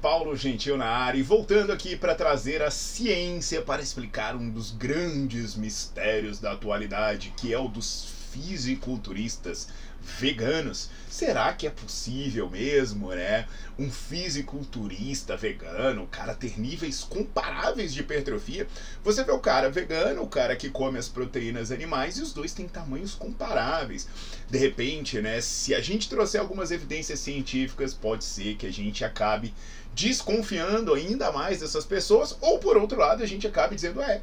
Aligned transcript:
Paulo 0.00 0.36
Gentil 0.36 0.76
na 0.76 0.86
área 0.86 1.18
e 1.18 1.22
voltando 1.22 1.72
aqui 1.72 1.96
para 1.96 2.14
trazer 2.14 2.62
a 2.62 2.70
ciência 2.70 3.62
para 3.62 3.82
explicar 3.82 4.36
um 4.36 4.48
dos 4.48 4.70
grandes 4.70 5.56
mistérios 5.56 6.38
da 6.38 6.52
atualidade, 6.52 7.34
que 7.36 7.52
é 7.52 7.58
o 7.58 7.66
dos 7.66 8.06
fisiculturistas 8.30 9.68
veganos. 10.18 10.90
Será 11.08 11.52
que 11.52 11.66
é 11.66 11.70
possível 11.70 12.48
mesmo, 12.48 13.10
né? 13.10 13.46
Um 13.78 13.90
fisiculturista 13.90 15.36
vegano, 15.36 16.04
o 16.04 16.06
cara 16.06 16.34
ter 16.34 16.58
níveis 16.58 17.02
comparáveis 17.02 17.92
de 17.92 18.00
hipertrofia. 18.00 18.66
Você 19.04 19.24
vê 19.24 19.32
o 19.32 19.38
cara 19.38 19.70
vegano, 19.70 20.22
o 20.22 20.28
cara 20.28 20.56
que 20.56 20.70
come 20.70 20.98
as 20.98 21.08
proteínas 21.08 21.70
animais 21.70 22.18
e 22.18 22.22
os 22.22 22.32
dois 22.32 22.52
têm 22.52 22.66
tamanhos 22.66 23.14
comparáveis. 23.14 24.08
De 24.48 24.58
repente, 24.58 25.20
né, 25.20 25.40
se 25.40 25.74
a 25.74 25.80
gente 25.80 26.08
trouxer 26.08 26.40
algumas 26.40 26.70
evidências 26.70 27.20
científicas, 27.20 27.94
pode 27.94 28.24
ser 28.24 28.56
que 28.56 28.66
a 28.66 28.72
gente 28.72 29.04
acabe 29.04 29.54
desconfiando 29.94 30.94
ainda 30.94 31.32
mais 31.32 31.58
dessas 31.58 31.84
pessoas, 31.84 32.36
ou 32.40 32.58
por 32.58 32.76
outro 32.76 32.98
lado, 32.98 33.22
a 33.22 33.26
gente 33.26 33.46
acabe 33.46 33.74
dizendo, 33.74 34.00
é, 34.00 34.22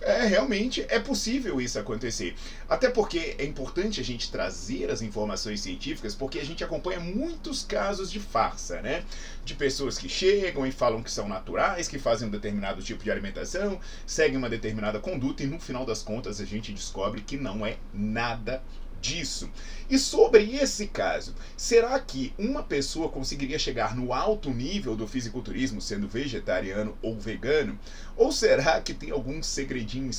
é, 0.00 0.26
realmente 0.26 0.84
é 0.88 0.98
possível 0.98 1.60
isso 1.60 1.78
acontecer. 1.78 2.34
Até 2.68 2.90
porque 2.90 3.34
é 3.38 3.44
importante 3.44 4.00
a 4.00 4.04
gente 4.04 4.30
trazer 4.30 4.90
as 4.90 5.02
informações 5.02 5.60
científicas, 5.60 6.14
porque 6.14 6.38
a 6.38 6.44
gente 6.44 6.62
acompanha 6.62 7.00
muitos 7.00 7.64
casos 7.64 8.10
de 8.10 8.20
farsa, 8.20 8.80
né? 8.82 9.04
De 9.44 9.54
pessoas 9.54 9.98
que 9.98 10.08
chegam 10.08 10.66
e 10.66 10.72
falam 10.72 11.02
que 11.02 11.10
são 11.10 11.28
naturais, 11.28 11.88
que 11.88 11.98
fazem 11.98 12.28
um 12.28 12.30
determinado 12.30 12.82
tipo 12.82 13.02
de 13.02 13.10
alimentação, 13.10 13.80
seguem 14.06 14.36
uma 14.36 14.50
determinada 14.50 14.98
conduta 14.98 15.42
e 15.42 15.46
no 15.46 15.58
final 15.58 15.84
das 15.84 16.02
contas 16.02 16.40
a 16.40 16.44
gente 16.44 16.72
descobre 16.72 17.22
que 17.22 17.36
não 17.36 17.64
é 17.64 17.76
nada 17.92 18.62
disso. 19.00 19.50
E 19.88 19.98
sobre 19.98 20.56
esse 20.56 20.88
caso, 20.88 21.34
será 21.56 21.98
que 22.00 22.34
uma 22.38 22.62
pessoa 22.62 23.08
conseguiria 23.08 23.58
chegar 23.58 23.94
no 23.94 24.12
alto 24.12 24.50
nível 24.50 24.96
do 24.96 25.06
fisiculturismo 25.06 25.80
sendo 25.80 26.08
vegetariano 26.08 26.96
ou 27.00 27.18
vegano? 27.18 27.78
Ou 28.16 28.32
será 28.32 28.80
que 28.80 28.92
tem 28.92 29.10
algum 29.10 29.42
segredinho 29.42 30.10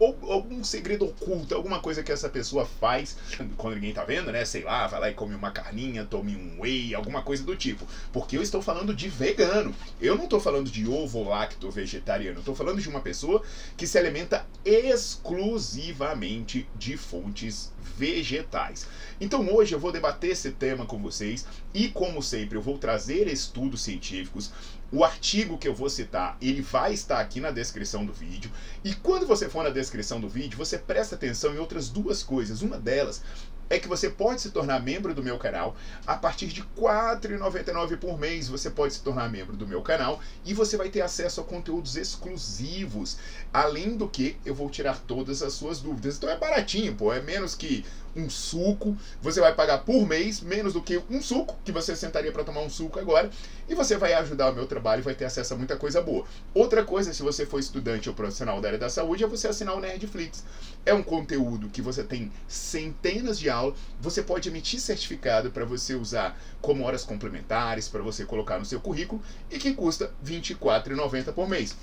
algum 0.00 0.64
segredo 0.64 1.06
oculto, 1.06 1.54
alguma 1.54 1.80
coisa 1.80 2.02
que 2.02 2.12
essa 2.12 2.28
pessoa 2.28 2.66
faz 2.66 3.16
quando 3.56 3.74
ninguém 3.74 3.92
tá 3.92 4.04
vendo, 4.04 4.32
né? 4.32 4.44
Sei 4.44 4.62
lá, 4.62 4.86
vai 4.86 5.00
lá 5.00 5.10
e 5.10 5.14
come 5.14 5.34
uma 5.34 5.50
carninha, 5.50 6.04
tome 6.04 6.36
um 6.36 6.60
whey, 6.60 6.94
alguma 6.94 7.22
coisa 7.22 7.44
do 7.44 7.56
tipo. 7.56 7.86
Porque 8.12 8.36
eu 8.36 8.42
estou 8.42 8.62
falando 8.62 8.94
de 8.94 9.08
vegano. 9.08 9.74
Eu 10.00 10.16
não 10.16 10.24
estou 10.24 10.40
falando 10.40 10.70
de 10.70 10.88
ovo 10.88 11.28
lacto 11.28 11.70
vegetariano. 11.70 12.40
Estou 12.40 12.54
falando 12.54 12.80
de 12.80 12.88
uma 12.88 13.00
pessoa 13.00 13.42
que 13.76 13.86
se 13.86 13.98
alimenta 13.98 14.46
exclusivamente 14.64 16.66
de 16.76 16.96
fontes 16.96 17.72
vegetais. 17.96 18.86
Então 19.20 19.46
hoje 19.54 19.74
eu 19.74 19.78
vou 19.78 19.92
debater 19.92 20.30
esse 20.30 20.52
tema 20.52 20.86
com 20.86 20.98
vocês 20.98 21.46
e 21.74 21.88
como 21.88 22.22
sempre 22.22 22.56
eu 22.56 22.62
vou 22.62 22.78
trazer 22.78 23.28
estudos 23.28 23.82
científicos 23.82 24.50
o 24.92 25.02
artigo 25.02 25.56
que 25.56 25.66
eu 25.66 25.74
vou 25.74 25.88
citar, 25.88 26.36
ele 26.40 26.60
vai 26.60 26.92
estar 26.92 27.18
aqui 27.18 27.40
na 27.40 27.50
descrição 27.50 28.04
do 28.04 28.12
vídeo. 28.12 28.50
E 28.84 28.94
quando 28.94 29.26
você 29.26 29.48
for 29.48 29.64
na 29.64 29.70
descrição 29.70 30.20
do 30.20 30.28
vídeo, 30.28 30.58
você 30.58 30.76
presta 30.76 31.14
atenção 31.14 31.54
em 31.54 31.58
outras 31.58 31.88
duas 31.88 32.22
coisas. 32.22 32.60
Uma 32.60 32.78
delas 32.78 33.22
é 33.70 33.78
que 33.78 33.88
você 33.88 34.10
pode 34.10 34.42
se 34.42 34.50
tornar 34.50 34.82
membro 34.82 35.14
do 35.14 35.22
meu 35.22 35.38
canal. 35.38 35.74
A 36.06 36.14
partir 36.14 36.48
de 36.48 36.60
R$ 36.60 36.66
4,99 36.76 37.96
por 37.96 38.18
mês 38.18 38.48
você 38.48 38.68
pode 38.68 38.92
se 38.92 39.00
tornar 39.00 39.30
membro 39.30 39.56
do 39.56 39.66
meu 39.66 39.80
canal 39.80 40.20
e 40.44 40.52
você 40.52 40.76
vai 40.76 40.90
ter 40.90 41.00
acesso 41.00 41.40
a 41.40 41.44
conteúdos 41.44 41.96
exclusivos. 41.96 43.16
Além 43.50 43.96
do 43.96 44.06
que, 44.06 44.36
eu 44.44 44.54
vou 44.54 44.68
tirar 44.68 44.98
todas 44.98 45.42
as 45.42 45.54
suas 45.54 45.80
dúvidas. 45.80 46.18
Então 46.18 46.28
é 46.28 46.36
baratinho, 46.36 46.94
pô, 46.94 47.14
é 47.14 47.22
menos 47.22 47.54
que 47.54 47.82
um 48.14 48.28
suco. 48.28 48.96
Você 49.20 49.40
vai 49.40 49.54
pagar 49.54 49.78
por 49.78 50.06
mês 50.06 50.40
menos 50.40 50.72
do 50.72 50.82
que 50.82 51.00
um 51.10 51.20
suco, 51.20 51.56
que 51.64 51.72
você 51.72 51.94
sentaria 51.96 52.32
para 52.32 52.44
tomar 52.44 52.60
um 52.60 52.70
suco 52.70 52.98
agora, 52.98 53.30
e 53.68 53.74
você 53.74 53.96
vai 53.96 54.12
ajudar 54.14 54.50
o 54.50 54.54
meu 54.54 54.66
trabalho 54.66 55.00
e 55.00 55.02
vai 55.02 55.14
ter 55.14 55.24
acesso 55.24 55.54
a 55.54 55.56
muita 55.56 55.76
coisa 55.76 56.00
boa. 56.00 56.24
Outra 56.54 56.84
coisa, 56.84 57.12
se 57.12 57.22
você 57.22 57.46
for 57.46 57.58
estudante 57.58 58.08
ou 58.08 58.14
profissional 58.14 58.60
da 58.60 58.68
área 58.68 58.78
da 58.78 58.88
saúde, 58.88 59.24
é 59.24 59.26
você 59.26 59.48
assinar 59.48 59.76
o 59.76 59.80
Nerdflix. 59.80 60.44
É 60.84 60.92
um 60.92 61.02
conteúdo 61.02 61.68
que 61.68 61.80
você 61.80 62.02
tem 62.02 62.32
centenas 62.46 63.38
de 63.38 63.48
aulas, 63.48 63.78
você 64.00 64.22
pode 64.22 64.48
emitir 64.48 64.80
certificado 64.80 65.50
para 65.50 65.64
você 65.64 65.94
usar 65.94 66.38
como 66.60 66.84
horas 66.84 67.04
complementares, 67.04 67.88
para 67.88 68.02
você 68.02 68.24
colocar 68.24 68.58
no 68.58 68.64
seu 68.64 68.80
currículo, 68.80 69.22
e 69.50 69.58
que 69.58 69.74
custa 69.74 70.12
R$ 70.24 70.40
24,90 70.40 71.32
por 71.32 71.48
mês. 71.48 71.76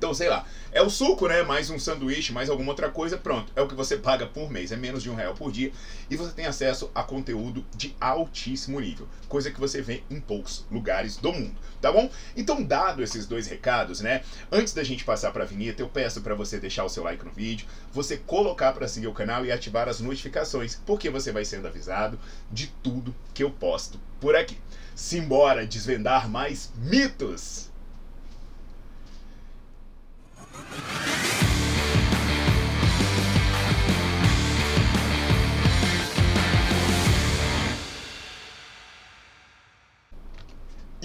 Então, 0.00 0.14
sei 0.14 0.30
lá, 0.30 0.46
é 0.72 0.80
o 0.80 0.88
suco, 0.88 1.28
né? 1.28 1.42
Mais 1.42 1.68
um 1.68 1.78
sanduíche, 1.78 2.32
mais 2.32 2.48
alguma 2.48 2.70
outra 2.70 2.88
coisa, 2.88 3.18
pronto. 3.18 3.52
É 3.54 3.60
o 3.60 3.68
que 3.68 3.74
você 3.74 3.98
paga 3.98 4.26
por 4.26 4.50
mês, 4.50 4.72
é 4.72 4.76
menos 4.76 5.02
de 5.02 5.10
um 5.10 5.14
real 5.14 5.34
por 5.34 5.52
dia. 5.52 5.70
E 6.08 6.16
você 6.16 6.32
tem 6.32 6.46
acesso 6.46 6.90
a 6.94 7.02
conteúdo 7.02 7.66
de 7.76 7.94
altíssimo 8.00 8.80
nível, 8.80 9.06
coisa 9.28 9.50
que 9.50 9.60
você 9.60 9.82
vê 9.82 10.02
em 10.10 10.18
poucos 10.18 10.64
lugares 10.70 11.18
do 11.18 11.30
mundo, 11.30 11.54
tá 11.82 11.92
bom? 11.92 12.10
Então, 12.34 12.62
dado 12.62 13.02
esses 13.02 13.26
dois 13.26 13.46
recados, 13.46 14.00
né? 14.00 14.22
Antes 14.50 14.72
da 14.72 14.82
gente 14.82 15.04
passar 15.04 15.32
para 15.32 15.44
a 15.44 15.46
vinheta, 15.46 15.82
eu 15.82 15.88
peço 15.90 16.22
para 16.22 16.34
você 16.34 16.58
deixar 16.58 16.84
o 16.84 16.88
seu 16.88 17.04
like 17.04 17.22
no 17.22 17.30
vídeo, 17.30 17.66
você 17.92 18.16
colocar 18.16 18.72
para 18.72 18.88
seguir 18.88 19.08
o 19.08 19.12
canal 19.12 19.44
e 19.44 19.52
ativar 19.52 19.86
as 19.86 20.00
notificações, 20.00 20.80
porque 20.86 21.10
você 21.10 21.30
vai 21.30 21.44
sendo 21.44 21.66
avisado 21.66 22.18
de 22.50 22.68
tudo 22.82 23.14
que 23.34 23.44
eu 23.44 23.50
posto 23.50 24.00
por 24.18 24.34
aqui. 24.34 24.56
Simbora 24.94 25.66
desvendar 25.66 26.26
mais 26.26 26.72
mitos! 26.78 27.69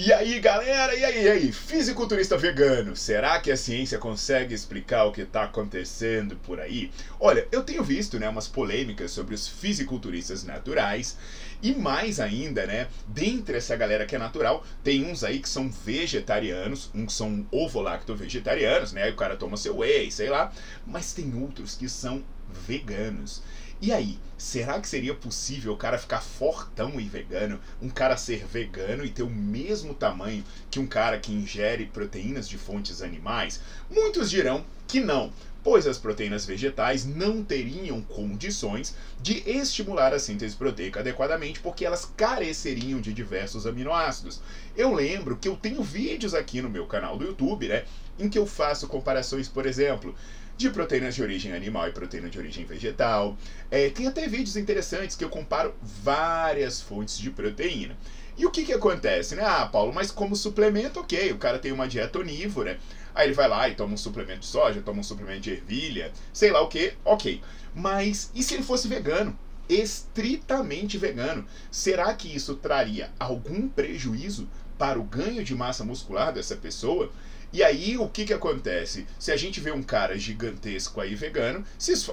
E 0.05 0.13
aí, 0.13 0.39
galera? 0.39 0.93
E 0.93 1.03
aí, 1.03 1.23
e 1.23 1.27
aí? 1.27 1.51
Fisiculturista 1.51 2.38
vegano, 2.38 2.95
será 2.95 3.39
que 3.39 3.51
a 3.51 3.57
ciência 3.57 3.97
consegue 3.97 4.53
explicar 4.53 5.05
o 5.05 5.11
que 5.11 5.21
está 5.21 5.45
acontecendo 5.45 6.35
por 6.35 6.59
aí? 6.59 6.91
Olha, 7.19 7.47
eu 7.51 7.63
tenho 7.63 7.83
visto, 7.83 8.19
né, 8.19 8.29
umas 8.29 8.47
polêmicas 8.47 9.09
sobre 9.09 9.33
os 9.33 9.47
fisiculturistas 9.47 10.43
naturais 10.43 11.17
e 11.59 11.73
mais 11.73 12.19
ainda, 12.19 12.67
né, 12.67 12.87
dentre 13.07 13.57
essa 13.57 13.75
galera 13.75 14.05
que 14.05 14.16
é 14.16 14.19
natural, 14.19 14.63
tem 14.84 15.03
uns 15.03 15.23
aí 15.23 15.40
que 15.40 15.49
são 15.49 15.72
vegetarianos, 15.72 16.91
uns 16.93 17.16
são 17.16 17.43
ovo-lacto-vegetarianos, 17.52 18.93
né, 18.93 19.09
o 19.09 19.16
cara 19.16 19.35
toma 19.35 19.57
seu 19.57 19.78
whey, 19.79 20.11
sei 20.11 20.29
lá, 20.29 20.53
mas 20.85 21.13
tem 21.13 21.34
outros 21.34 21.73
que 21.73 21.90
são 21.90 22.23
veganos. 22.67 23.41
E 23.81 23.91
aí, 23.91 24.17
será 24.37 24.79
que 24.79 24.87
seria 24.87 25.13
possível 25.13 25.73
o 25.73 25.77
cara 25.77 25.97
ficar 25.97 26.22
fortão 26.22 26.99
e 26.99 27.03
vegano, 27.03 27.59
um 27.81 27.89
cara 27.89 28.16
ser 28.16 28.45
vegano 28.45 29.03
e 29.03 29.09
ter 29.09 29.22
o 29.22 29.29
mesmo 29.29 29.93
tamanho 29.93 30.45
que 30.72 30.79
um 30.79 30.87
cara 30.87 31.19
que 31.19 31.33
ingere 31.33 31.85
proteínas 31.85 32.47
de 32.47 32.57
fontes 32.57 33.01
animais? 33.01 33.59
Muitos 33.91 34.29
dirão 34.29 34.66
que 34.87 35.01
não, 35.01 35.31
pois 35.61 35.85
as 35.85 35.97
proteínas 35.97 36.45
vegetais 36.45 37.05
não 37.05 37.43
teriam 37.43 38.01
condições 38.01 38.95
de 39.22 39.43
estimular 39.49 40.13
a 40.13 40.19
síntese 40.19 40.55
proteica 40.55 41.01
adequadamente, 41.01 41.59
porque 41.59 41.83
elas 41.83 42.05
careceriam 42.16 43.01
de 43.01 43.11
diversos 43.11 43.67
aminoácidos. 43.67 44.41
Eu 44.78 44.93
lembro 44.93 45.35
que 45.35 45.49
eu 45.49 45.55
tenho 45.57 45.83
vídeos 45.83 46.33
aqui 46.33 46.61
no 46.61 46.69
meu 46.69 46.85
canal 46.85 47.17
do 47.17 47.25
YouTube, 47.25 47.67
né, 47.67 47.83
em 48.17 48.29
que 48.29 48.37
eu 48.39 48.45
faço 48.45 48.87
comparações, 48.87 49.49
por 49.49 49.66
exemplo, 49.66 50.16
de 50.57 50.69
proteínas 50.69 51.16
de 51.16 51.22
origem 51.22 51.53
animal 51.53 51.87
e 51.87 51.91
proteína 51.91 52.29
de 52.29 52.37
origem 52.37 52.66
vegetal. 52.66 53.37
É, 53.69 53.90
tem 53.90 54.07
até 54.07 54.28
vídeos 54.28 54.55
interessantes 54.55 55.16
que 55.16 55.23
eu 55.23 55.29
comparo 55.29 55.73
várias 55.81 56.81
fontes 56.81 57.17
de 57.17 57.29
proteína. 57.29 57.97
E 58.37 58.46
o 58.46 58.52
que, 58.52 58.66
que 58.66 58.73
acontece, 58.73 59.35
né? 59.35 59.43
Ah, 59.46 59.66
Paulo, 59.66 59.93
mas 59.93 60.11
como 60.11 60.35
suplemento, 60.35 60.99
ok, 60.99 61.31
o 61.31 61.37
cara 61.37 61.57
tem 61.57 61.72
uma 61.72 61.87
dieta 61.87 62.19
onívora, 62.19 62.78
aí 63.13 63.28
ele 63.28 63.34
vai 63.34 63.47
lá 63.47 63.67
e 63.69 63.75
toma 63.75 63.93
um 63.93 63.97
suplemento 63.97 64.41
de 64.41 64.46
soja, 64.46 64.81
toma 64.81 64.99
um 64.99 65.03
suplemento 65.03 65.41
de 65.41 65.52
ervilha, 65.52 66.11
sei 66.34 66.52
lá 66.52 66.61
o 66.61 66.67
que, 66.67 66.93
ok. 67.05 67.41
Mas 67.73 68.31
e 68.35 68.43
se 68.43 68.53
ele 68.53 68.63
fosse 68.63 68.87
vegano? 68.87 69.37
Estritamente 69.69 70.97
vegano? 70.97 71.46
Será 71.72 72.13
que 72.13 72.34
isso 72.34 72.55
traria 72.55 73.09
algum 73.17 73.69
prejuízo 73.69 74.47
para 74.78 74.99
o 74.99 75.03
ganho 75.03 75.43
de 75.43 75.55
massa 75.55 75.85
muscular 75.85 76.34
dessa 76.34 76.57
pessoa? 76.57 77.11
E 77.55 77.63
aí, 77.63 77.97
o 77.97 78.09
que 78.09 78.25
que 78.25 78.34
acontece? 78.34 79.07
Se 79.17 79.31
a 79.31 79.37
gente 79.37 79.61
vê 79.61 79.72
um 79.72 79.81
cara 79.81 80.19
gigantesco 80.19 80.99
aí 80.99 81.16
vegano, 81.16 81.63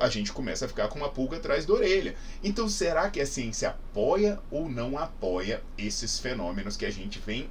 a 0.01 0.09
gente 0.09 0.33
começa 0.33 0.67
a 0.67 0.69
ficar 0.69 0.87
com 0.87 1.01
uma 1.01 1.09
pulga 1.09 1.37
atrás 1.37 1.67
da 1.67 1.75
orelha. 1.75 2.15
Então, 2.45 2.69
será 2.69 3.11
que 3.11 3.21
a 3.21 3.27
ciência 3.27 3.71
apoia 3.71 4.39
ou 4.53 4.69
não 4.69 4.97
apoia 4.97 5.61
esses 5.77 6.21
fenômenos 6.21 6.77
que 6.77 6.87
a 6.87 6.93
gente 6.93 7.19
vem 7.19 7.51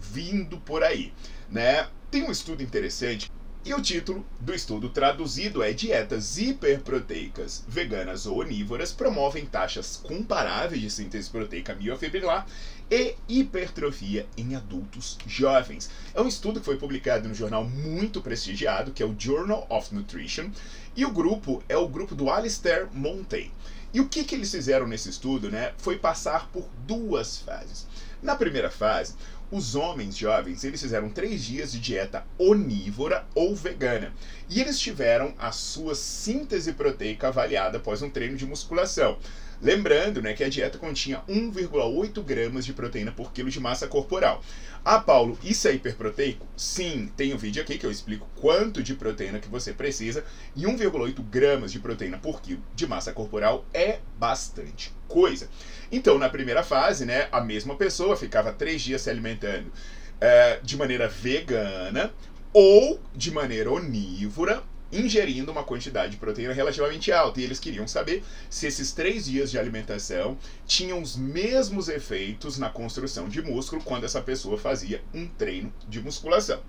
vindo 0.00 0.58
por 0.58 0.82
aí, 0.82 1.12
né? 1.48 1.88
Tem 2.10 2.24
um 2.24 2.32
estudo 2.32 2.60
interessante 2.60 3.30
e 3.64 3.74
o 3.74 3.82
título 3.82 4.24
do 4.40 4.54
estudo 4.54 4.88
traduzido 4.88 5.62
é 5.62 5.72
Dietas 5.72 6.38
hiperproteicas 6.38 7.64
veganas 7.68 8.24
ou 8.24 8.38
onívoras 8.38 8.92
promovem 8.92 9.44
taxas 9.44 9.96
comparáveis 9.96 10.80
de 10.80 10.90
síntese 10.90 11.28
proteica 11.28 11.74
miofibrilar 11.74 12.46
e 12.90 13.16
hipertrofia 13.28 14.26
em 14.36 14.54
adultos 14.54 15.18
jovens. 15.26 15.90
É 16.14 16.20
um 16.20 16.28
estudo 16.28 16.60
que 16.60 16.66
foi 16.66 16.76
publicado 16.76 17.28
no 17.28 17.34
jornal 17.34 17.64
muito 17.64 18.22
prestigiado, 18.22 18.92
que 18.92 19.02
é 19.02 19.06
o 19.06 19.14
Journal 19.18 19.66
of 19.68 19.94
Nutrition, 19.94 20.50
e 20.96 21.04
o 21.04 21.10
grupo 21.10 21.62
é 21.68 21.76
o 21.76 21.88
grupo 21.88 22.14
do 22.14 22.30
Alistair 22.30 22.88
Montey. 22.92 23.50
E 23.92 24.00
o 24.00 24.08
que, 24.08 24.24
que 24.24 24.34
eles 24.34 24.50
fizeram 24.50 24.86
nesse 24.86 25.08
estudo, 25.08 25.50
né? 25.50 25.72
Foi 25.78 25.96
passar 25.96 26.48
por 26.50 26.68
duas 26.86 27.38
fases. 27.38 27.86
Na 28.22 28.36
primeira 28.36 28.70
fase, 28.70 29.14
os 29.50 29.74
homens 29.74 30.16
jovens 30.16 30.62
eles 30.62 30.80
fizeram 30.80 31.08
três 31.08 31.42
dias 31.42 31.72
de 31.72 31.80
dieta 31.80 32.26
onívora 32.38 33.26
ou 33.34 33.56
vegana 33.56 34.12
e 34.48 34.60
eles 34.60 34.78
tiveram 34.78 35.32
a 35.38 35.50
sua 35.52 35.94
síntese 35.94 36.74
proteica 36.74 37.28
avaliada 37.28 37.78
após 37.78 38.02
um 38.02 38.10
treino 38.10 38.36
de 38.36 38.44
musculação. 38.44 39.18
Lembrando 39.60 40.22
né, 40.22 40.34
que 40.34 40.44
a 40.44 40.48
dieta 40.48 40.78
continha 40.78 41.22
1,8 41.28 42.22
gramas 42.22 42.64
de 42.64 42.72
proteína 42.72 43.10
por 43.10 43.32
quilo 43.32 43.50
de 43.50 43.58
massa 43.58 43.88
corporal. 43.88 44.40
Ah, 44.84 45.00
Paulo, 45.00 45.36
isso 45.42 45.66
é 45.66 45.72
hiperproteico? 45.72 46.46
Sim, 46.56 47.10
tem 47.16 47.34
um 47.34 47.36
vídeo 47.36 47.60
aqui 47.60 47.76
que 47.76 47.84
eu 47.84 47.90
explico 47.90 48.28
quanto 48.36 48.82
de 48.82 48.94
proteína 48.94 49.40
que 49.40 49.48
você 49.48 49.72
precisa 49.72 50.24
e 50.54 50.62
1,8 50.62 51.20
gramas 51.22 51.72
de 51.72 51.80
proteína 51.80 52.18
por 52.18 52.40
quilo 52.40 52.62
de 52.74 52.86
massa 52.86 53.12
corporal 53.12 53.66
é 53.74 53.98
bastante 54.16 54.94
coisa. 55.08 55.48
Então, 55.90 56.18
na 56.18 56.28
primeira 56.28 56.62
fase, 56.62 57.04
né, 57.04 57.28
a 57.32 57.40
mesma 57.40 57.74
pessoa 57.74 58.16
ficava 58.16 58.52
três 58.52 58.80
dias 58.80 59.02
se 59.02 59.10
alimentando 59.10 59.72
é, 60.20 60.60
de 60.62 60.76
maneira 60.76 61.08
vegana 61.08 62.12
ou 62.52 63.00
de 63.14 63.32
maneira 63.32 63.70
onívora 63.70 64.62
ingerindo 64.92 65.52
uma 65.52 65.64
quantidade 65.64 66.12
de 66.12 66.18
proteína 66.18 66.52
relativamente 66.52 67.12
alta. 67.12 67.40
E 67.40 67.44
eles 67.44 67.58
queriam 67.58 67.86
saber 67.86 68.24
se 68.48 68.66
esses 68.66 68.92
três 68.92 69.26
dias 69.26 69.50
de 69.50 69.58
alimentação 69.58 70.36
tinham 70.66 71.00
os 71.00 71.16
mesmos 71.16 71.88
efeitos 71.88 72.58
na 72.58 72.70
construção 72.70 73.28
de 73.28 73.42
músculo 73.42 73.82
quando 73.82 74.04
essa 74.04 74.20
pessoa 74.20 74.58
fazia 74.58 75.02
um 75.14 75.26
treino 75.26 75.72
de 75.88 76.00
musculação. 76.00 76.62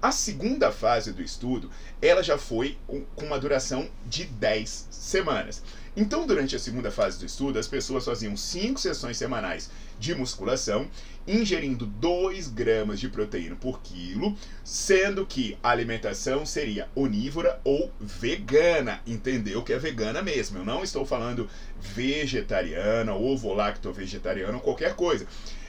A 0.00 0.12
segunda 0.12 0.70
fase 0.70 1.12
do 1.12 1.22
estudo, 1.22 1.70
ela 2.02 2.22
já 2.22 2.36
foi 2.36 2.76
com 2.86 3.02
uma 3.16 3.38
duração 3.38 3.88
de 4.04 4.24
10 4.24 4.88
semanas. 4.90 5.62
Então, 5.96 6.26
durante 6.26 6.54
a 6.54 6.58
segunda 6.58 6.90
fase 6.90 7.18
do 7.18 7.24
estudo, 7.24 7.58
as 7.58 7.66
pessoas 7.66 8.04
faziam 8.04 8.36
5 8.36 8.78
sessões 8.78 9.16
semanais 9.16 9.70
de 9.98 10.14
musculação, 10.14 10.88
ingerindo 11.26 11.86
2 11.86 12.48
gramas 12.48 13.00
de 13.00 13.08
proteína 13.08 13.56
por 13.56 13.80
quilo, 13.80 14.36
sendo 14.62 15.26
que 15.26 15.58
a 15.62 15.70
alimentação 15.70 16.46
seria 16.46 16.88
onívora 16.94 17.60
ou 17.64 17.90
vegana. 18.00 19.00
Entendeu 19.06 19.62
que 19.62 19.72
é 19.72 19.78
vegana 19.78 20.22
mesmo. 20.22 20.58
Eu 20.58 20.64
não 20.64 20.84
estou 20.84 21.04
falando 21.04 21.48
vegetariana, 21.80 23.14
ovo 23.14 23.52
lacto 23.52 23.92
vegetariano, 23.92 24.60
qualquer 24.60 24.94
coisa. 24.94 25.26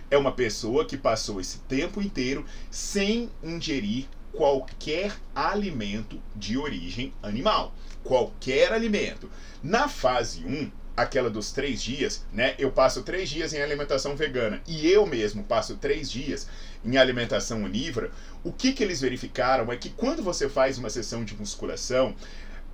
É 0.09 0.17
uma 0.17 0.31
pessoa 0.31 0.85
que 0.85 0.97
passou 0.97 1.41
esse 1.41 1.59
tempo 1.59 2.01
inteiro 2.01 2.45
sem 2.71 3.29
ingerir 3.43 4.05
qualquer 4.31 5.13
alimento 5.35 6.21
de 6.35 6.57
origem 6.57 7.13
animal. 7.21 7.73
Qualquer 8.03 8.71
alimento. 8.71 9.29
Na 9.61 9.89
fase 9.89 10.45
1, 10.45 10.71
aquela 10.97 11.29
dos 11.29 11.51
três 11.51 11.81
dias, 11.81 12.25
né? 12.33 12.55
Eu 12.57 12.71
passo 12.71 13.03
três 13.03 13.29
dias 13.29 13.53
em 13.53 13.61
alimentação 13.61 14.15
vegana 14.15 14.59
e 14.67 14.89
eu 14.89 15.05
mesmo 15.05 15.43
passo 15.43 15.77
três 15.77 16.11
dias 16.11 16.49
em 16.83 16.97
alimentação 16.97 17.63
onívora. 17.63 18.11
O 18.43 18.51
que, 18.51 18.73
que 18.73 18.83
eles 18.83 18.99
verificaram 18.99 19.71
é 19.71 19.77
que 19.77 19.91
quando 19.91 20.23
você 20.23 20.49
faz 20.49 20.77
uma 20.77 20.89
sessão 20.89 21.23
de 21.23 21.37
musculação, 21.37 22.15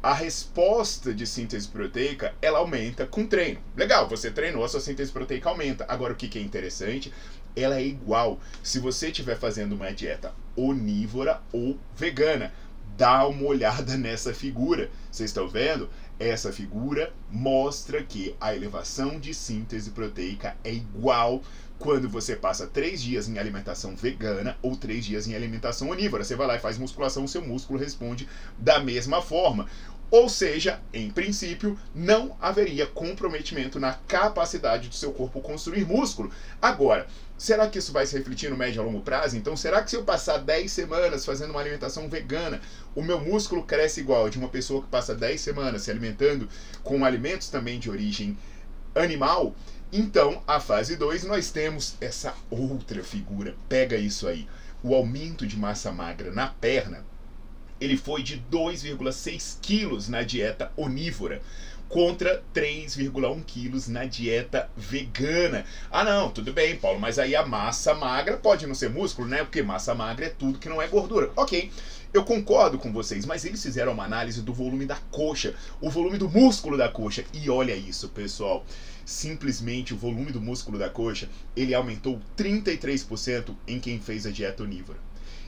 a 0.02 0.14
resposta 0.14 1.14
de 1.14 1.28
síntese 1.28 1.68
proteica 1.68 2.34
ela 2.42 2.60
aumenta 2.60 3.06
com 3.06 3.28
treino. 3.28 3.62
Legal, 3.76 4.08
você 4.08 4.32
treinou, 4.32 4.64
a 4.64 4.70
sua 4.70 4.82
síntese 4.82 5.12
proteica 5.12 5.50
aumenta. 5.50 5.86
Agora, 5.88 6.14
o 6.14 6.16
que, 6.16 6.28
que 6.28 6.40
é 6.40 6.42
interessante 6.42 7.14
ela 7.56 7.78
é 7.78 7.86
igual 7.86 8.40
se 8.62 8.80
você 8.80 9.08
estiver 9.08 9.38
fazendo 9.38 9.74
uma 9.74 9.92
dieta 9.92 10.34
onívora 10.56 11.42
ou 11.52 11.78
vegana. 11.96 12.54
Dá 12.96 13.26
uma 13.28 13.46
olhada 13.46 13.98
nessa 13.98 14.34
figura. 14.34 14.90
Vocês 15.12 15.30
estão 15.30 15.48
vendo? 15.48 15.90
Essa 16.24 16.54
figura 16.54 17.12
mostra 17.30 18.02
que 18.02 18.34
a 18.40 18.56
elevação 18.56 19.20
de 19.20 19.34
síntese 19.34 19.92
proteica 19.92 20.56
é 20.64 20.74
igual 20.74 21.44
quando 21.78 22.08
você 22.08 22.34
passa 22.34 22.66
três 22.66 23.02
dias 23.02 23.28
em 23.28 23.38
alimentação 23.38 23.94
vegana 23.94 24.58
ou 24.62 24.78
três 24.78 25.04
dias 25.04 25.28
em 25.28 25.36
alimentação 25.36 25.90
onívora. 25.90 26.24
Você 26.24 26.34
vai 26.34 26.48
lá 26.48 26.56
e 26.56 26.60
faz 26.60 26.78
musculação, 26.78 27.28
seu 27.28 27.46
músculo 27.46 27.78
responde 27.78 28.26
da 28.58 28.80
mesma 28.80 29.22
forma. 29.22 29.68
Ou 30.14 30.30
seja, 30.30 30.80
em 30.94 31.10
princípio, 31.10 31.76
não 31.96 32.38
haveria 32.40 32.86
comprometimento 32.86 33.80
na 33.80 33.94
capacidade 33.94 34.88
do 34.88 34.94
seu 34.94 35.12
corpo 35.12 35.42
construir 35.42 35.88
músculo. 35.88 36.32
Agora, 36.62 37.08
será 37.36 37.68
que 37.68 37.80
isso 37.80 37.92
vai 37.92 38.06
se 38.06 38.16
refletir 38.16 38.52
no 38.52 38.56
médio 38.56 38.80
a 38.80 38.86
longo 38.86 39.02
prazo? 39.02 39.36
Então, 39.36 39.58
será 39.58 39.82
que 39.82 39.90
se 39.90 39.96
eu 39.96 40.04
passar 40.04 40.38
10 40.38 40.72
semanas 40.72 41.26
fazendo 41.26 41.50
uma 41.50 41.60
alimentação 41.60 42.08
vegana, 42.08 42.62
o 42.94 43.02
meu 43.02 43.20
músculo 43.20 43.64
cresce 43.64 44.02
igual 44.02 44.30
de 44.30 44.38
uma 44.38 44.50
pessoa 44.50 44.84
que 44.84 44.88
passa 44.88 45.16
10 45.16 45.42
semanas 45.42 45.82
se 45.82 45.90
alimentando 45.90 46.48
com 46.84 47.04
alimentos 47.04 47.50
também 47.50 47.80
de 47.80 47.90
origem 47.90 48.38
animal? 48.94 49.56
Então, 49.92 50.44
a 50.46 50.60
fase 50.60 50.96
2, 50.96 51.24
nós 51.24 51.50
temos 51.50 51.96
essa 52.00 52.36
outra 52.52 53.04
figura. 53.04 53.56
Pega 53.68 53.98
isso 53.98 54.28
aí. 54.28 54.48
O 54.84 54.94
aumento 54.94 55.48
de 55.48 55.58
massa 55.58 55.92
magra 55.92 56.32
na 56.32 56.50
perna 56.50 57.04
ele 57.84 57.98
foi 57.98 58.24
de 58.24 58.42
2,6 58.52 59.58
quilos 59.62 60.08
na 60.08 60.24
dieta 60.24 60.72
onívora 60.78 61.42
contra 61.90 62.42
3,1 62.56 63.44
quilos 63.46 63.88
na 63.88 64.06
dieta 64.06 64.70
vegana. 64.76 65.66
Ah, 65.92 66.04
não, 66.04 66.32
tudo 66.32 66.52
bem, 66.52 66.76
Paulo, 66.76 67.00
mas 67.00 67.20
aí 67.20 67.36
a 67.36 67.46
massa 67.46 67.94
magra 67.94 68.38
pode 68.38 68.66
não 68.66 68.74
ser 68.74 68.90
músculo, 68.90 69.28
né? 69.28 69.44
Porque 69.44 69.62
massa 69.62 69.94
magra 69.94 70.26
é 70.26 70.30
tudo 70.30 70.58
que 70.58 70.70
não 70.70 70.82
é 70.82 70.88
gordura. 70.88 71.32
Ok, 71.36 71.72
eu 72.14 72.24
concordo 72.24 72.80
com 72.80 72.92
vocês, 72.92 73.26
mas 73.26 73.46
eles 73.46 73.62
fizeram 73.62 73.92
uma 73.92 74.06
análise 74.06 74.42
do 74.42 74.54
volume 74.54 74.86
da 74.86 74.96
coxa, 75.12 75.56
o 75.82 75.90
volume 75.90 76.18
do 76.18 76.30
músculo 76.30 76.78
da 76.78 76.90
coxa. 76.90 77.26
E 77.34 77.50
olha 77.50 77.76
isso, 77.76 78.10
pessoal. 78.10 78.66
Simplesmente 79.06 79.94
o 79.94 79.98
volume 79.98 80.32
do 80.32 80.42
músculo 80.42 80.80
da 80.80 80.90
coxa, 80.90 81.30
ele 81.56 81.76
aumentou 81.76 82.20
33% 82.38 83.56
em 83.68 83.80
quem 83.80 84.00
fez 84.00 84.26
a 84.26 84.32
dieta 84.32 84.64
onívora. 84.64 85.00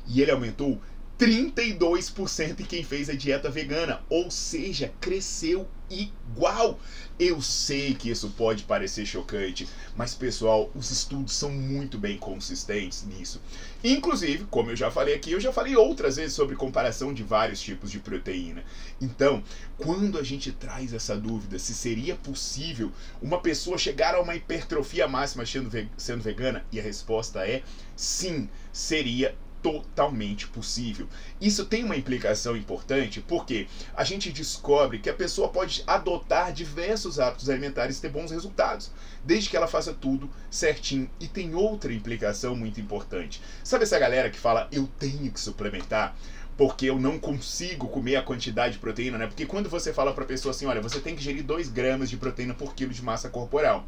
E 0.08 0.22
ele 0.22 0.32
aumentou 0.32 0.80
32% 1.18 2.60
em 2.60 2.66
quem 2.66 2.84
fez 2.84 3.10
a 3.10 3.14
dieta 3.14 3.50
vegana, 3.50 4.04
ou 4.10 4.30
seja, 4.30 4.94
cresceu 5.00 5.66
igual. 5.90 6.78
Eu 7.18 7.42
sei 7.42 7.94
que 7.94 8.10
isso 8.10 8.32
pode 8.32 8.64
parecer 8.64 9.06
chocante, 9.06 9.66
mas 9.96 10.14
pessoal, 10.14 10.70
os 10.76 10.92
estudos 10.92 11.34
são 11.34 11.50
muito 11.52 11.98
bem 11.98 12.18
consistentes 12.18 13.06
nisso. 13.06 13.42
Inclusive, 13.82 14.46
como 14.50 14.72
eu 14.72 14.76
já 14.76 14.92
falei 14.92 15.16
aqui, 15.16 15.32
eu 15.32 15.40
já 15.40 15.54
falei 15.54 15.78
outras 15.78 16.18
vezes 16.18 16.34
sobre 16.34 16.58
comparação 16.58 17.14
de 17.14 17.24
vários 17.24 17.62
tipos 17.62 17.90
de 17.90 18.00
proteína. 18.00 18.66
Então, 19.00 19.42
quando 19.78 20.18
a 20.18 20.24
gente 20.24 20.52
traz 20.52 20.94
essa 20.94 21.16
dúvida 21.16 21.58
se 21.58 21.74
seria 21.74 22.16
possível 22.16 22.92
uma 23.22 23.40
pessoa 23.40 23.78
chegar 23.78 24.16
a 24.16 24.22
uma 24.22 24.36
hipertrofia 24.36 25.08
máxima 25.08 25.46
sendo 25.46 26.22
vegana, 26.22 26.66
e 26.72 26.80
a 26.80 26.84
resposta 26.84 27.48
é 27.48 27.64
sim, 27.96 28.50
seria 28.74 29.34
totalmente 29.66 30.48
possível. 30.48 31.08
Isso 31.42 31.66
tem 31.66 31.84
uma 31.84 31.96
implicação 31.96 32.56
importante 32.56 33.20
porque 33.20 33.68
a 33.96 34.04
gente 34.04 34.32
descobre 34.32 35.00
que 35.00 35.10
a 35.10 35.14
pessoa 35.14 35.50
pode 35.50 35.84
adotar 35.88 36.54
diversos 36.54 37.20
hábitos 37.20 37.50
alimentares 37.50 37.98
e 37.98 38.02
ter 38.02 38.10
bons 38.10 38.30
resultados, 38.30 38.92
desde 39.24 39.50
que 39.50 39.58
ela 39.58 39.66
faça 39.68 39.92
tudo 39.92 40.30
certinho. 40.52 41.10
E 41.20 41.28
tem 41.28 41.56
outra 41.56 41.92
implicação 41.92 42.56
muito 42.56 42.80
importante. 42.80 43.42
Sabe 43.64 43.86
essa 43.86 43.98
galera 43.98 44.30
que 44.30 44.38
fala 44.38 44.68
eu 44.72 44.88
tenho 45.00 45.32
que 45.32 45.40
suplementar? 45.40 46.16
porque 46.58 46.86
eu 46.86 46.98
não 46.98 47.20
consigo 47.20 47.90
comer 47.90 48.16
a 48.16 48.22
quantidade 48.22 48.76
de 48.76 48.80
proteína, 48.80 49.18
né? 49.18 49.28
Porque 49.28 49.46
quando 49.46 49.68
você 49.68 49.92
fala 49.92 50.14
para 50.14 50.24
a 50.24 50.28
pessoa 50.28 50.52
assim, 50.52 50.66
olha, 50.66 50.82
você 50.82 51.02
tem 51.02 51.14
que 51.14 51.22
gerir 51.22 51.44
2 51.44 51.68
gramas 51.68 52.10
de 52.10 52.16
proteína 52.16 52.54
por 52.54 52.74
quilo 52.74 52.94
de 52.94 53.04
massa 53.04 53.28
corporal. 53.28 53.86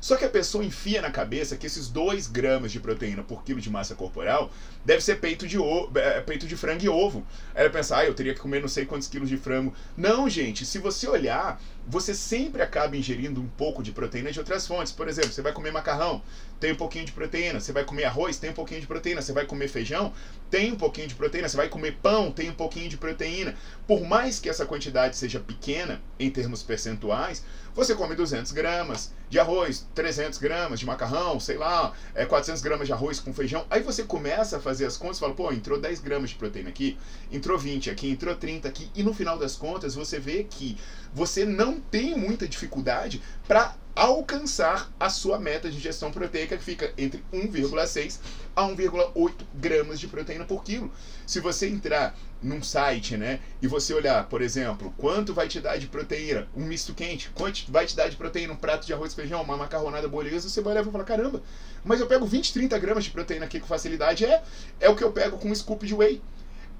Só 0.00 0.16
que 0.16 0.24
a 0.24 0.28
pessoa 0.28 0.64
enfia 0.64 1.02
na 1.02 1.10
cabeça 1.10 1.56
que 1.56 1.66
esses 1.66 1.88
2 1.88 2.26
gramas 2.26 2.72
de 2.72 2.80
proteína 2.80 3.22
por 3.22 3.42
quilo 3.42 3.60
de 3.60 3.70
massa 3.70 3.94
corporal 3.94 4.50
deve 4.84 5.02
ser 5.02 5.16
peito 5.16 5.46
de, 5.46 5.58
ovo, 5.58 5.96
é, 5.98 6.20
peito 6.20 6.46
de 6.46 6.56
frango 6.56 6.84
e 6.84 6.88
ovo. 6.88 7.26
Ela 7.54 7.70
pensa, 7.70 7.96
ah, 7.96 8.04
eu 8.04 8.14
teria 8.14 8.34
que 8.34 8.40
comer 8.40 8.60
não 8.60 8.68
sei 8.68 8.86
quantos 8.86 9.08
quilos 9.08 9.28
de 9.28 9.36
frango. 9.36 9.74
Não, 9.96 10.28
gente, 10.28 10.64
se 10.64 10.78
você 10.78 11.08
olhar, 11.08 11.60
você 11.88 12.14
sempre 12.14 12.60
acaba 12.60 12.96
ingerindo 12.96 13.40
um 13.40 13.48
pouco 13.48 13.82
de 13.82 13.92
proteína 13.92 14.30
de 14.30 14.38
outras 14.38 14.66
fontes. 14.66 14.92
Por 14.92 15.08
exemplo, 15.08 15.32
você 15.32 15.40
vai 15.40 15.52
comer 15.52 15.72
macarrão, 15.72 16.22
tem 16.60 16.72
um 16.72 16.76
pouquinho 16.76 17.06
de 17.06 17.12
proteína. 17.12 17.60
Você 17.60 17.72
vai 17.72 17.82
comer 17.84 18.04
arroz, 18.04 18.36
tem 18.36 18.50
um 18.50 18.54
pouquinho 18.54 18.80
de 18.80 18.86
proteína. 18.86 19.22
Você 19.22 19.32
vai 19.32 19.46
comer 19.46 19.68
feijão, 19.68 20.12
tem 20.50 20.70
um 20.72 20.76
pouquinho 20.76 21.08
de 21.08 21.14
proteína. 21.14 21.48
Você 21.48 21.56
vai 21.56 21.68
comer 21.68 21.96
pão, 22.02 22.30
tem 22.30 22.50
um 22.50 22.54
pouquinho 22.54 22.90
de 22.90 22.98
proteína. 22.98 23.54
Por 23.86 24.02
mais 24.02 24.38
que 24.38 24.50
essa 24.50 24.66
quantidade 24.66 25.16
seja 25.16 25.40
pequena 25.40 26.00
em 26.18 26.30
termos 26.30 26.62
percentuais, 26.62 27.42
você 27.74 27.94
come 27.94 28.14
200 28.14 28.52
gramas 28.52 29.12
de 29.30 29.38
arroz, 29.38 29.86
300 29.94 30.38
gramas 30.38 30.80
de 30.80 30.86
macarrão, 30.86 31.38
sei 31.38 31.56
lá, 31.56 31.92
é 32.14 32.24
400 32.24 32.60
gramas 32.62 32.86
de 32.86 32.92
arroz 32.92 33.20
com 33.20 33.32
feijão. 33.32 33.66
Aí 33.70 33.82
você 33.82 34.02
começa 34.02 34.56
a 34.56 34.60
fazer 34.60 34.86
as 34.86 34.96
contas 34.96 35.18
e 35.18 35.20
fala, 35.20 35.34
pô, 35.34 35.52
entrou 35.52 35.78
10 35.78 36.00
gramas 36.00 36.30
de 36.30 36.36
proteína 36.36 36.70
aqui, 36.70 36.98
entrou 37.30 37.58
20 37.58 37.90
aqui, 37.90 38.10
entrou 38.10 38.34
30 38.34 38.66
aqui. 38.66 38.90
E 38.94 39.02
no 39.02 39.14
final 39.14 39.38
das 39.38 39.54
contas, 39.54 39.94
você 39.94 40.18
vê 40.18 40.44
que 40.44 40.76
você 41.12 41.44
não 41.44 41.77
tem 41.78 42.16
muita 42.16 42.46
dificuldade 42.46 43.22
para 43.46 43.74
alcançar 43.98 44.88
a 44.98 45.10
sua 45.10 45.40
meta 45.40 45.68
de 45.68 45.76
ingestão 45.76 46.12
proteica, 46.12 46.56
que 46.56 46.62
fica 46.62 46.92
entre 46.96 47.24
1,6 47.32 48.20
a 48.54 48.62
1,8 48.62 49.32
gramas 49.54 49.98
de 49.98 50.06
proteína 50.06 50.44
por 50.44 50.62
quilo. 50.62 50.90
Se 51.26 51.40
você 51.40 51.68
entrar 51.68 52.16
num 52.40 52.62
site, 52.62 53.16
né, 53.16 53.40
e 53.60 53.66
você 53.66 53.92
olhar, 53.92 54.24
por 54.28 54.40
exemplo, 54.40 54.94
quanto 54.96 55.34
vai 55.34 55.48
te 55.48 55.60
dar 55.60 55.76
de 55.78 55.88
proteína 55.88 56.46
um 56.54 56.64
misto 56.64 56.94
quente, 56.94 57.28
quanto 57.34 57.64
vai 57.72 57.86
te 57.86 57.96
dar 57.96 58.08
de 58.08 58.16
proteína 58.16 58.52
um 58.52 58.56
prato 58.56 58.86
de 58.86 58.92
arroz 58.92 59.12
e 59.12 59.16
feijão, 59.16 59.42
uma 59.42 59.56
macarronada 59.56 60.06
bolonhesa, 60.06 60.48
você 60.48 60.60
vai 60.60 60.74
olhar 60.74 60.86
e 60.86 60.92
falar, 60.92 61.04
caramba, 61.04 61.42
mas 61.84 61.98
eu 61.98 62.06
pego 62.06 62.24
20, 62.24 62.52
30 62.52 62.78
gramas 62.78 63.02
de 63.02 63.10
proteína 63.10 63.46
aqui 63.46 63.58
com 63.58 63.66
facilidade, 63.66 64.24
é, 64.24 64.42
é 64.78 64.88
o 64.88 64.94
que 64.94 65.02
eu 65.02 65.10
pego 65.10 65.38
com 65.38 65.50
um 65.50 65.54
scoop 65.54 65.84
de 65.84 65.94
whey. 65.94 66.22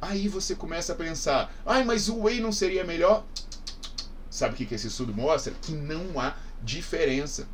Aí 0.01 0.29
você 0.29 0.55
começa 0.55 0.93
a 0.93 0.97
pensar, 0.97 1.53
ai, 1.67 1.83
mas 1.83 2.09
o 2.09 2.23
whey 2.23 2.41
não 2.41 2.53
seria 2.53 2.85
melhor? 2.85 3.25
Sabe 4.39 4.55
o 4.55 4.57
que 4.69 4.73
esse 4.73 4.87
estudo 4.87 5.13
mostra? 5.13 5.53
Que 5.61 5.73
não 5.73 6.21
há 6.21 6.37
diferença. 6.63 7.49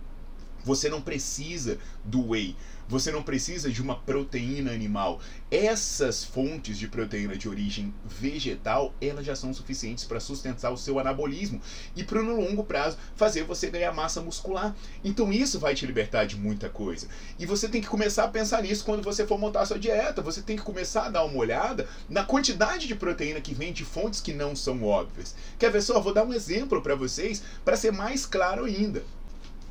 Você 0.65 0.89
não 0.89 1.01
precisa 1.01 1.79
do 2.05 2.31
whey. 2.31 2.57
Você 2.87 3.11
não 3.11 3.23
precisa 3.23 3.71
de 3.71 3.81
uma 3.81 3.97
proteína 3.97 4.71
animal. 4.71 5.19
Essas 5.51 6.23
fontes 6.23 6.79
de 6.79 6.87
proteína 6.87 7.35
de 7.35 7.49
origem 7.49 7.95
vegetal, 8.05 8.93
elas 9.01 9.25
já 9.25 9.35
são 9.35 9.55
suficientes 9.55 10.05
para 10.05 10.21
sustentar 10.21 10.71
o 10.71 10.77
seu 10.77 10.99
anabolismo 10.99 11.61
e 11.97 12.05
para 12.05 12.23
no 12.23 12.37
longo 12.37 12.63
prazo 12.63 12.99
fazer 13.17 13.45
você 13.45 13.71
ganhar 13.71 13.93
massa 13.93 14.21
muscular. 14.21 14.77
Então 15.03 15.33
isso 15.33 15.59
vai 15.59 15.75
te 15.75 15.87
libertar 15.87 16.27
de 16.27 16.37
muita 16.37 16.69
coisa. 16.69 17.09
E 17.39 17.47
você 17.47 17.69
tem 17.69 17.81
que 17.81 17.89
começar 17.89 18.25
a 18.25 18.29
pensar 18.29 18.63
nisso 18.63 18.85
quando 18.85 19.03
você 19.03 19.27
for 19.27 19.39
montar 19.39 19.65
sua 19.65 19.79
dieta. 19.79 20.21
Você 20.21 20.43
tem 20.43 20.57
que 20.57 20.63
começar 20.63 21.07
a 21.07 21.11
dar 21.11 21.25
uma 21.25 21.39
olhada 21.39 21.89
na 22.09 22.25
quantidade 22.25 22.87
de 22.87 22.95
proteína 22.95 23.41
que 23.41 23.55
vem 23.55 23.73
de 23.73 23.85
fontes 23.85 24.21
que 24.21 24.35
não 24.35 24.55
são 24.55 24.85
óbvias. 24.85 25.35
Quer 25.59 25.71
ver 25.71 25.83
só? 25.83 26.01
Vou 26.01 26.13
dar 26.13 26.25
um 26.25 26.35
exemplo 26.35 26.83
para 26.83 26.95
vocês 26.95 27.43
para 27.65 27.77
ser 27.77 27.93
mais 27.93 28.27
claro 28.27 28.65
ainda. 28.65 29.03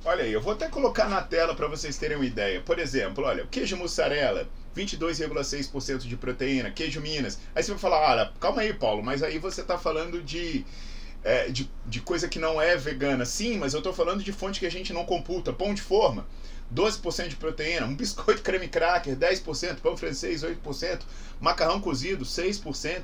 Olha 0.06 0.26
aí, 0.26 0.34
eu 0.34 0.42
vou 0.42 0.52
até 0.52 0.68
colocar 0.68 1.08
na 1.08 1.22
tela 1.22 1.56
para 1.56 1.66
vocês 1.66 1.98
terem 1.98 2.18
uma 2.18 2.26
ideia. 2.26 2.60
Por 2.60 2.78
exemplo, 2.78 3.24
olha, 3.24 3.48
queijo 3.50 3.78
mussarela, 3.78 4.46
22,6% 4.76 6.00
de 6.00 6.18
proteína, 6.18 6.70
queijo 6.72 7.00
Minas. 7.00 7.40
Aí 7.56 7.64
você 7.64 7.72
vai 7.72 7.80
falar, 7.80 8.12
olha, 8.12 8.32
calma 8.38 8.64
aí, 8.64 8.74
Paulo, 8.74 9.02
mas 9.02 9.24
aí 9.24 9.40
você 9.40 9.62
está 9.62 9.78
falando 9.78 10.22
de, 10.22 10.66
é, 11.24 11.48
de, 11.48 11.72
de 11.86 12.02
coisa 12.02 12.28
que 12.28 12.38
não 12.38 12.62
é 12.62 12.76
vegana. 12.76 13.26
Sim, 13.26 13.58
mas 13.58 13.74
eu 13.74 13.78
estou 13.78 13.94
falando 13.94 14.22
de 14.22 14.34
fonte 14.34 14.60
que 14.60 14.66
a 14.66 14.72
gente 14.72 14.92
não 14.92 15.06
computa. 15.06 15.54
Pão 15.54 15.74
de 15.74 15.82
forma, 15.82 16.28
12% 16.76 17.30
de 17.30 17.38
proteína, 17.38 17.86
um 17.86 17.96
biscoito 17.96 18.42
creme 18.42 18.68
cracker, 18.68 19.16
10%, 19.16 19.78
pão 19.78 19.96
francês, 19.96 20.44
8%, 20.44 21.00
macarrão 21.40 21.80
cozido, 21.80 22.26
6%. 22.26 23.04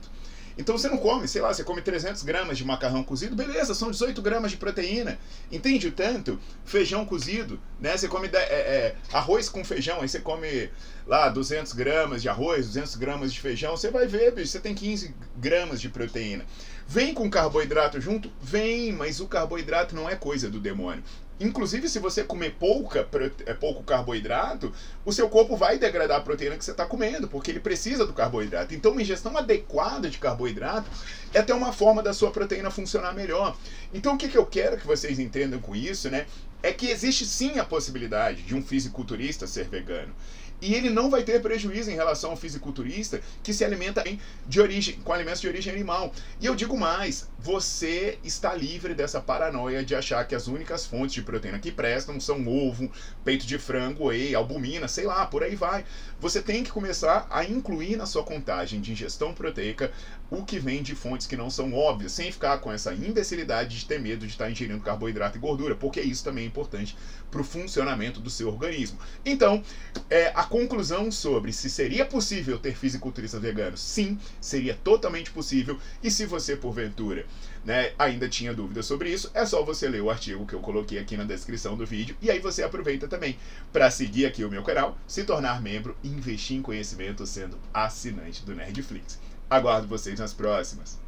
Então 0.57 0.77
você 0.77 0.89
não 0.89 0.97
come, 0.97 1.27
sei 1.27 1.41
lá, 1.41 1.53
você 1.53 1.63
come 1.63 1.81
300 1.81 2.23
gramas 2.23 2.57
de 2.57 2.65
macarrão 2.65 3.03
cozido, 3.03 3.35
beleza, 3.35 3.73
são 3.73 3.89
18 3.89 4.21
gramas 4.21 4.51
de 4.51 4.57
proteína. 4.57 5.17
Entende 5.51 5.87
o 5.87 5.91
tanto? 5.91 6.39
Feijão 6.65 7.05
cozido, 7.05 7.59
né? 7.79 7.95
Você 7.95 8.07
come 8.07 8.29
é, 8.31 8.37
é, 8.37 8.95
arroz 9.11 9.49
com 9.49 9.63
feijão, 9.63 10.01
aí 10.01 10.09
você 10.09 10.19
come 10.19 10.69
lá 11.07 11.29
200 11.29 11.73
gramas 11.73 12.21
de 12.21 12.29
arroz, 12.29 12.67
200 12.67 12.95
gramas 12.95 13.33
de 13.33 13.39
feijão, 13.39 13.75
você 13.75 13.89
vai 13.89 14.05
ver, 14.05 14.33
bicho, 14.33 14.51
você 14.51 14.59
tem 14.59 14.75
15 14.75 15.15
gramas 15.37 15.81
de 15.81 15.89
proteína. 15.89 16.45
Vem 16.87 17.13
com 17.13 17.29
carboidrato 17.29 18.01
junto? 18.01 18.31
Vem, 18.41 18.91
mas 18.91 19.19
o 19.19 19.27
carboidrato 19.27 19.95
não 19.95 20.09
é 20.09 20.15
coisa 20.15 20.49
do 20.49 20.59
demônio. 20.59 21.03
Inclusive, 21.39 21.87
se 21.87 21.99
você 21.99 22.23
comer 22.23 22.55
pouca, 22.59 23.07
é, 23.45 23.53
pouco 23.53 23.81
carboidrato, 23.83 24.73
o 25.05 25.13
seu 25.13 25.29
corpo 25.29 25.55
vai 25.55 25.77
degradar 25.77 26.17
a 26.17 26.21
proteína 26.21 26.57
que 26.57 26.65
você 26.65 26.71
está 26.71 26.85
comendo, 26.85 27.27
porque 27.27 27.49
ele 27.49 27.59
precisa 27.59 28.05
do 28.05 28.13
carboidrato. 28.13 28.73
Então, 28.73 28.91
uma 28.91 29.01
ingestão 29.01 29.37
adequada 29.37 30.09
de 30.09 30.17
carboidrato 30.17 30.89
é 31.33 31.39
até 31.39 31.53
uma 31.53 31.71
forma 31.71 32.03
da 32.03 32.13
sua 32.13 32.31
proteína 32.31 32.69
funcionar 32.69 33.13
melhor. 33.13 33.55
Então, 33.93 34.15
o 34.15 34.17
que, 34.17 34.27
que 34.27 34.37
eu 34.37 34.45
quero 34.45 34.77
que 34.77 34.85
vocês 34.85 35.17
entendam 35.17 35.59
com 35.59 35.75
isso, 35.75 36.09
né? 36.09 36.25
É 36.61 36.73
que 36.73 36.87
existe 36.87 37.25
sim 37.25 37.57
a 37.57 37.63
possibilidade 37.63 38.41
de 38.41 38.53
um 38.53 38.61
fisiculturista 38.61 39.47
ser 39.47 39.69
vegano. 39.69 40.13
E 40.61 40.73
ele 40.73 40.89
não 40.89 41.09
vai 41.09 41.23
ter 41.23 41.41
prejuízo 41.41 41.89
em 41.89 41.95
relação 41.95 42.31
ao 42.31 42.37
fisiculturista 42.37 43.21
que 43.41 43.53
se 43.53 43.63
alimenta 43.63 44.03
de 44.47 44.59
origem, 44.59 44.99
com 45.03 45.13
alimentos 45.13 45.41
de 45.41 45.47
origem 45.47 45.73
animal. 45.73 46.11
E 46.39 46.45
eu 46.45 46.55
digo 46.55 46.77
mais, 46.77 47.29
você 47.39 48.17
está 48.23 48.53
livre 48.53 48.93
dessa 48.93 49.21
paranoia 49.21 49.83
de 49.83 49.95
achar 49.95 50.25
que 50.27 50.35
as 50.35 50.47
únicas 50.47 50.85
fontes 50.85 51.13
de 51.13 51.21
proteína 51.21 51.59
que 51.59 51.71
prestam 51.71 52.19
são 52.19 52.47
ovo, 52.47 52.91
peito 53.23 53.45
de 53.45 53.57
frango, 53.57 54.07
whey, 54.07 54.35
albumina, 54.35 54.87
sei 54.87 55.05
lá, 55.05 55.25
por 55.25 55.43
aí 55.43 55.55
vai. 55.55 55.85
Você 56.19 56.41
tem 56.41 56.63
que 56.63 56.71
começar 56.71 57.27
a 57.29 57.45
incluir 57.45 57.95
na 57.95 58.05
sua 58.05 58.23
contagem 58.23 58.81
de 58.81 58.91
ingestão 58.91 59.33
proteica 59.33 59.91
o 60.29 60.43
que 60.43 60.59
vem 60.59 60.83
de 60.83 60.93
fontes 60.93 61.25
que 61.25 61.37
não 61.37 61.49
são 61.49 61.73
óbvias, 61.73 62.11
sem 62.11 62.31
ficar 62.31 62.59
com 62.59 62.71
essa 62.71 62.93
imbecilidade 62.93 63.79
de 63.79 63.85
ter 63.85 63.99
medo 63.99 64.25
de 64.25 64.31
estar 64.31 64.49
ingerindo 64.49 64.83
carboidrato 64.83 65.37
e 65.37 65.41
gordura, 65.41 65.75
porque 65.75 66.01
isso 66.01 66.23
também 66.23 66.43
é 66.43 66.47
importante 66.47 66.95
para 67.31 67.41
o 67.41 67.43
funcionamento 67.43 68.19
do 68.19 68.29
seu 68.29 68.47
organismo. 68.47 68.99
Então, 69.25 69.63
é, 70.09 70.31
a 70.35 70.43
conclusão 70.49 71.11
sobre 71.11 71.53
se 71.53 71.69
seria 71.69 72.03
possível 72.03 72.57
ter 72.57 72.75
fisiculturistas 72.75 73.41
veganos, 73.41 73.79
sim, 73.79 74.17
seria 74.41 74.75
totalmente 74.75 75.31
possível. 75.31 75.79
E 76.03 76.09
se 76.09 76.25
você, 76.25 76.55
porventura, 76.55 77.25
né, 77.63 77.93
ainda 77.97 78.27
tinha 78.27 78.53
dúvidas 78.53 78.85
sobre 78.85 79.11
isso, 79.11 79.29
é 79.33 79.45
só 79.45 79.63
você 79.63 79.87
ler 79.87 80.01
o 80.01 80.09
artigo 80.09 80.45
que 80.45 80.53
eu 80.53 80.59
coloquei 80.59 80.97
aqui 80.97 81.15
na 81.15 81.23
descrição 81.23 81.77
do 81.77 81.85
vídeo. 81.85 82.17
E 82.21 82.31
aí 82.31 82.39
você 82.39 82.63
aproveita 82.63 83.07
também 83.07 83.37
para 83.71 83.91
seguir 83.91 84.25
aqui 84.25 84.43
o 84.43 84.49
meu 84.49 84.63
canal, 84.63 84.97
se 85.07 85.23
tornar 85.23 85.61
membro 85.61 85.95
e 86.03 86.09
investir 86.09 86.57
em 86.57 86.61
conhecimento 86.61 87.25
sendo 87.25 87.57
assinante 87.73 88.43
do 88.43 88.55
Nerdflix. 88.55 89.19
Aguardo 89.49 89.87
vocês 89.87 90.19
nas 90.19 90.33
próximas. 90.33 90.99